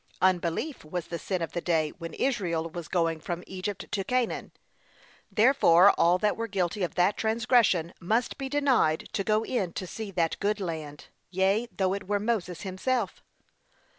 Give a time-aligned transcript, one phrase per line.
[0.19, 4.51] Unbelief was the sin of the day when Israel was going from Egypt to Canaan;
[5.31, 9.85] therefore all that were guilty of that transgression must be denied to go in to
[9.85, 13.21] see that good land, yea, though it were Moses himself.